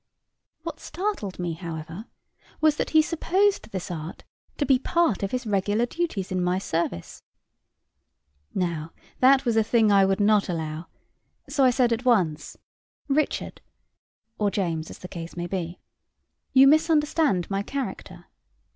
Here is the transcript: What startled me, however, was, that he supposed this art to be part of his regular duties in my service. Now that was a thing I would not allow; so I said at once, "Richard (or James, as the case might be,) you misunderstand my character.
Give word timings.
What 0.63 0.79
startled 0.79 1.37
me, 1.37 1.53
however, 1.53 2.05
was, 2.59 2.77
that 2.77 2.89
he 2.89 3.03
supposed 3.03 3.69
this 3.69 3.91
art 3.91 4.23
to 4.57 4.65
be 4.65 4.79
part 4.79 5.21
of 5.21 5.29
his 5.29 5.45
regular 5.45 5.85
duties 5.85 6.31
in 6.31 6.43
my 6.43 6.57
service. 6.57 7.21
Now 8.55 8.93
that 9.19 9.45
was 9.45 9.55
a 9.55 9.63
thing 9.63 9.91
I 9.91 10.05
would 10.05 10.19
not 10.19 10.49
allow; 10.49 10.87
so 11.47 11.63
I 11.63 11.69
said 11.69 11.93
at 11.93 12.03
once, 12.03 12.57
"Richard 13.09 13.61
(or 14.39 14.49
James, 14.49 14.89
as 14.89 14.97
the 14.97 15.07
case 15.07 15.37
might 15.37 15.51
be,) 15.51 15.77
you 16.51 16.65
misunderstand 16.65 17.47
my 17.51 17.61
character. 17.61 18.25